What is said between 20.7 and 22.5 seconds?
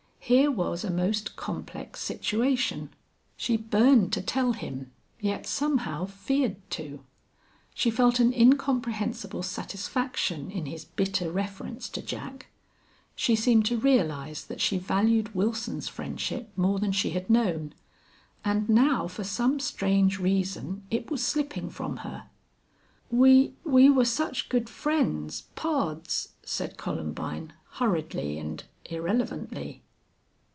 it was slipping from her.